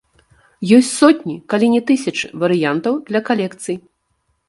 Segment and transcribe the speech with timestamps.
[0.77, 3.83] Ёсць сотні, калі не тысячы, варыянтаў для калекцый.